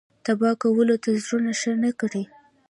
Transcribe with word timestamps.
تبا 0.25 0.49
کولو 0.61 0.95
ته 1.03 1.09
زړونه 1.23 1.51
ښه 1.59 1.71
نه 1.83 1.91
کړي. 1.99 2.23